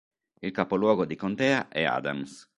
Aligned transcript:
Il 0.41 0.49
capoluogo 0.51 1.05
di 1.05 1.15
contea 1.15 1.67
è 1.67 1.83
Adams. 1.83 2.49